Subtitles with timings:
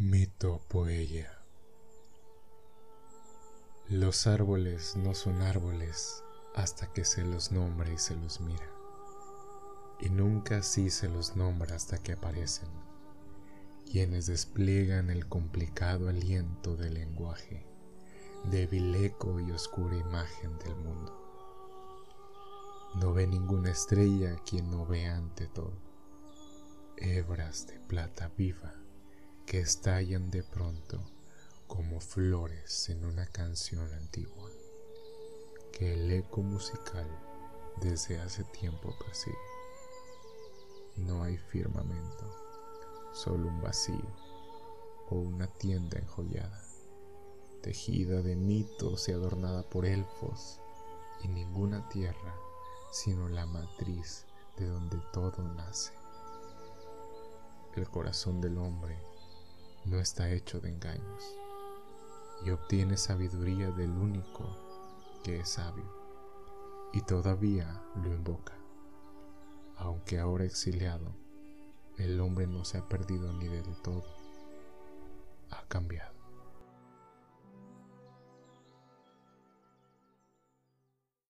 [0.00, 1.42] Cito Poella.
[3.88, 6.22] Los árboles no son árboles
[6.54, 8.70] hasta que se los nombra y se los mira.
[9.98, 12.68] Y nunca así se los nombra hasta que aparecen,
[13.90, 17.66] quienes despliegan el complicado aliento del lenguaje,
[18.44, 21.12] débil eco y oscura imagen del mundo.
[22.94, 25.74] No ve ninguna estrella quien no ve ante todo,
[26.96, 28.87] hebras de plata viva
[29.48, 31.00] que estallan de pronto
[31.66, 34.50] como flores en una canción antigua
[35.72, 37.08] que el eco musical
[37.80, 39.38] desde hace tiempo persigue.
[40.96, 42.30] No hay firmamento,
[43.14, 44.12] solo un vacío
[45.08, 46.62] o una tienda enjollada,
[47.62, 50.60] tejida de mitos y adornada por elfos,
[51.22, 52.36] y ninguna tierra
[52.90, 54.26] sino la matriz
[54.58, 55.94] de donde todo nace.
[57.76, 58.98] El corazón del hombre
[59.88, 61.24] no está hecho de engaños
[62.44, 64.44] y obtiene sabiduría del único
[65.24, 65.90] que es sabio
[66.92, 68.54] y todavía lo invoca.
[69.76, 71.14] Aunque ahora exiliado,
[71.96, 74.04] el hombre no se ha perdido ni del todo,
[75.50, 76.17] ha cambiado.